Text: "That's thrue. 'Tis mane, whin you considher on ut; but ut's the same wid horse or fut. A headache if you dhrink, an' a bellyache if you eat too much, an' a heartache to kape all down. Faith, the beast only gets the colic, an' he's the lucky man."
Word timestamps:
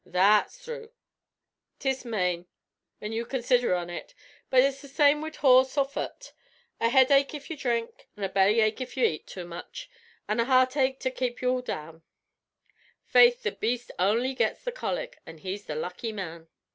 "That's 0.03 0.57
thrue. 0.57 0.89
'Tis 1.77 2.03
mane, 2.05 2.47
whin 2.97 3.11
you 3.11 3.23
considher 3.23 3.75
on 3.75 3.91
ut; 3.91 4.15
but 4.49 4.63
ut's 4.63 4.81
the 4.81 4.87
same 4.87 5.21
wid 5.21 5.35
horse 5.35 5.77
or 5.77 5.85
fut. 5.85 6.33
A 6.79 6.89
headache 6.89 7.35
if 7.35 7.51
you 7.51 7.55
dhrink, 7.55 8.07
an' 8.17 8.23
a 8.23 8.29
bellyache 8.29 8.81
if 8.81 8.97
you 8.97 9.05
eat 9.05 9.27
too 9.27 9.45
much, 9.45 9.91
an' 10.27 10.39
a 10.39 10.45
heartache 10.45 10.99
to 11.01 11.11
kape 11.11 11.43
all 11.43 11.61
down. 11.61 12.01
Faith, 13.05 13.43
the 13.43 13.51
beast 13.51 13.91
only 13.99 14.33
gets 14.33 14.63
the 14.63 14.71
colic, 14.71 15.19
an' 15.27 15.37
he's 15.37 15.65
the 15.67 15.75
lucky 15.75 16.11
man." 16.11 16.47